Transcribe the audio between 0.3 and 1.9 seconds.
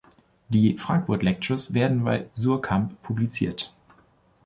Die "Frankfurt Lectures"